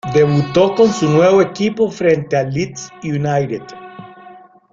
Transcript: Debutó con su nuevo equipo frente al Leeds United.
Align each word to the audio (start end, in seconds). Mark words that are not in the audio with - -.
Debutó 0.15 0.73
con 0.73 0.91
su 0.91 1.07
nuevo 1.11 1.43
equipo 1.43 1.91
frente 1.91 2.35
al 2.35 2.49
Leeds 2.51 2.89
United. 3.03 3.61